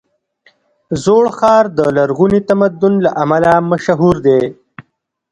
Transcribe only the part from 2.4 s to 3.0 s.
تمدن